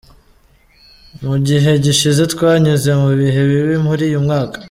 Mu 1.27 1.35
gihe 1.47 1.71
gishize 1.83 2.23
twanyuze 2.33 2.89
mu 3.01 3.09
bihe 3.19 3.41
bibi 3.49 3.75
muri 3.85 4.03
uyu 4.09 4.21
mwaka. 4.25 4.57